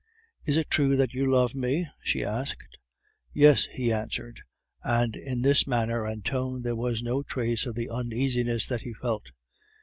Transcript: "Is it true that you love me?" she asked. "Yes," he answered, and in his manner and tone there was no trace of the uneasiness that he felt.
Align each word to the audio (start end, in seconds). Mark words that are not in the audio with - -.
"Is 0.45 0.57
it 0.57 0.71
true 0.71 0.95
that 0.95 1.13
you 1.13 1.29
love 1.29 1.53
me?" 1.53 1.87
she 2.01 2.23
asked. 2.25 2.79
"Yes," 3.33 3.65
he 3.71 3.93
answered, 3.93 4.41
and 4.83 5.15
in 5.15 5.43
his 5.43 5.67
manner 5.67 6.05
and 6.05 6.25
tone 6.25 6.63
there 6.63 6.75
was 6.75 7.03
no 7.03 7.21
trace 7.21 7.67
of 7.67 7.75
the 7.75 7.87
uneasiness 7.91 8.65
that 8.65 8.81
he 8.81 8.95
felt. 8.95 9.29